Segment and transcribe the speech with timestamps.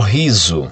[0.00, 0.70] riso.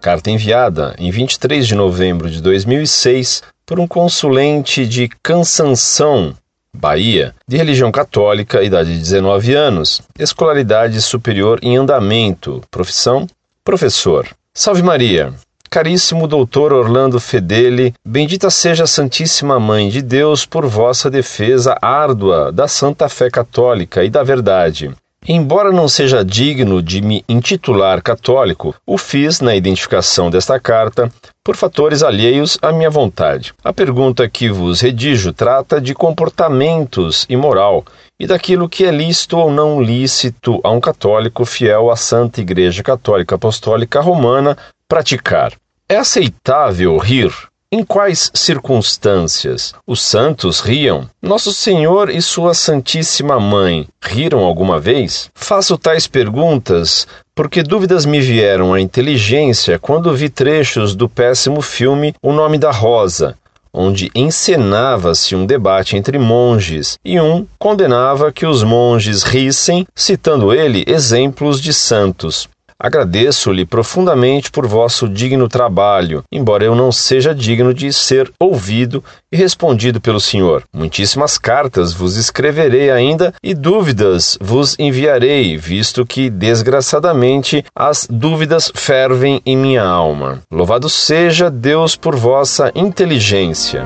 [0.00, 6.34] Carta enviada em 23 de novembro de 2006 por um consulente de Cansanção,
[6.74, 13.26] Bahia, de religião católica, idade de 19 anos, escolaridade superior em andamento, profissão
[13.64, 14.26] professor.
[14.54, 15.32] Salve Maria!
[15.70, 22.50] Caríssimo doutor Orlando Fedeli, bendita seja a Santíssima Mãe de Deus por vossa defesa árdua
[22.50, 24.90] da santa fé católica e da verdade.
[25.28, 31.12] Embora não seja digno de me intitular católico, o fiz na identificação desta carta
[31.44, 33.52] por fatores alheios à minha vontade.
[33.62, 37.84] A pergunta que vos redijo trata de comportamentos e moral
[38.18, 42.82] e daquilo que é lícito ou não lícito a um católico fiel à Santa Igreja
[42.82, 44.56] Católica Apostólica Romana
[44.88, 45.52] praticar.
[45.86, 47.30] É aceitável rir?
[47.72, 51.08] Em quais circunstâncias os santos riam?
[51.22, 55.30] Nosso Senhor e Sua Santíssima Mãe riram alguma vez?
[55.36, 62.12] Faço tais perguntas porque dúvidas me vieram à inteligência quando vi trechos do péssimo filme
[62.20, 63.36] O Nome da Rosa,
[63.72, 70.82] onde encenava-se um debate entre monges e um condenava que os monges rissem, citando ele
[70.88, 72.48] exemplos de santos.
[72.82, 79.36] Agradeço-lhe profundamente por vosso digno trabalho, embora eu não seja digno de ser ouvido e
[79.36, 80.64] respondido pelo Senhor.
[80.72, 89.42] Muitíssimas cartas vos escreverei ainda e dúvidas vos enviarei, visto que, desgraçadamente, as dúvidas fervem
[89.44, 90.40] em minha alma.
[90.50, 93.84] Louvado seja Deus por vossa inteligência.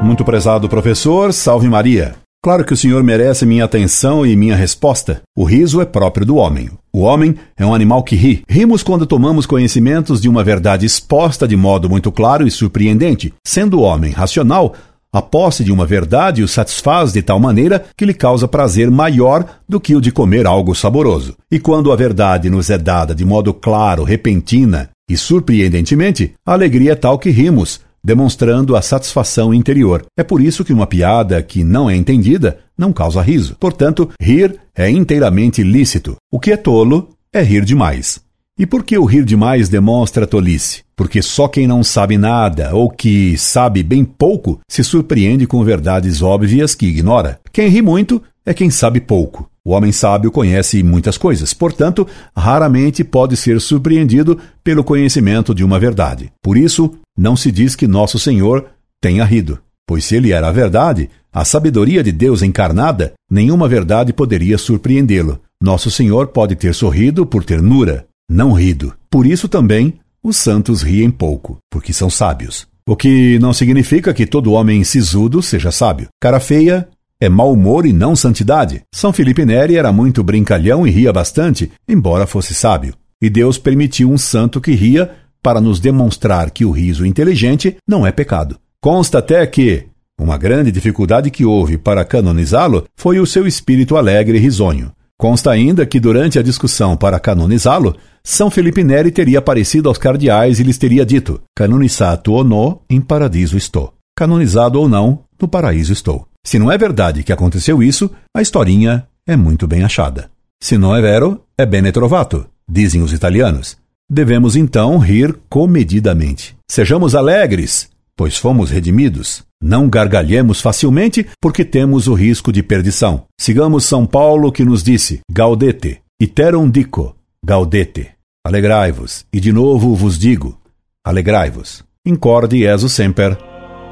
[0.00, 2.23] Muito prezado professor, salve Maria.
[2.44, 5.22] Claro que o senhor merece minha atenção e minha resposta.
[5.34, 6.68] O riso é próprio do homem.
[6.92, 8.44] O homem é um animal que ri.
[8.46, 13.32] Rimos quando tomamos conhecimentos de uma verdade exposta de modo muito claro e surpreendente.
[13.42, 14.74] Sendo o homem racional,
[15.10, 19.46] a posse de uma verdade o satisfaz de tal maneira que lhe causa prazer maior
[19.66, 21.34] do que o de comer algo saboroso.
[21.50, 26.92] E quando a verdade nos é dada de modo claro, repentina e surpreendentemente, a alegria
[26.92, 30.04] é tal que rimos, demonstrando a satisfação interior.
[30.16, 33.56] É por isso que uma piada que não é entendida não causa riso.
[33.58, 36.16] Portanto, rir é inteiramente lícito.
[36.30, 38.22] O que é tolo é rir demais.
[38.56, 40.84] E por que o rir demais demonstra tolice?
[40.94, 46.22] Porque só quem não sabe nada ou que sabe bem pouco se surpreende com verdades
[46.22, 47.40] óbvias que ignora.
[47.52, 49.50] Quem ri muito é quem sabe pouco.
[49.66, 55.80] O homem sábio conhece muitas coisas, portanto, raramente pode ser surpreendido pelo conhecimento de uma
[55.80, 56.30] verdade.
[56.42, 58.66] Por isso, não se diz que nosso Senhor
[59.00, 64.12] tenha rido, pois se ele era a verdade, a sabedoria de Deus encarnada, nenhuma verdade
[64.12, 65.40] poderia surpreendê-lo.
[65.58, 68.92] Nosso Senhor pode ter sorrido por ternura, não rido.
[69.10, 72.66] Por isso também os santos riem pouco, porque são sábios.
[72.86, 76.08] O que não significa que todo homem sisudo seja sábio.
[76.20, 76.86] Cara feia
[77.24, 78.82] é mau humor e não santidade.
[78.94, 82.94] São Felipe Neri era muito brincalhão e ria bastante, embora fosse sábio.
[83.20, 85.10] E Deus permitiu um santo que ria
[85.42, 88.58] para nos demonstrar que o riso inteligente não é pecado.
[88.80, 89.86] Consta até que
[90.20, 94.92] uma grande dificuldade que houve para canonizá-lo foi o seu espírito alegre e risonho.
[95.18, 100.60] Consta ainda que durante a discussão para canonizá-lo, São Felipe Neri teria aparecido aos cardeais
[100.60, 103.94] e lhes teria dito: Canonizato ou no, em paradiso estou.
[104.14, 106.26] Canonizado ou não, no paraíso estou.
[106.44, 110.30] Se não é verdade que aconteceu isso, a historinha é muito bem achada.
[110.62, 113.76] Se não é vero, é bene trovato, dizem os italianos.
[114.08, 116.54] Devemos então rir comedidamente.
[116.70, 119.42] Sejamos alegres, pois fomos redimidos.
[119.62, 123.24] Não gargalhemos facilmente, porque temos o risco de perdição.
[123.40, 128.10] Sigamos São Paulo que nos disse: Gaudete, iterum dico, gaudete.
[128.46, 130.60] Alegrai-vos, e de novo vos digo:
[131.02, 131.82] alegrai-vos.
[132.06, 133.38] Incorde Jesus semper,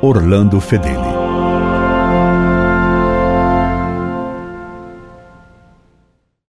[0.03, 1.12] Orlando Fedeli.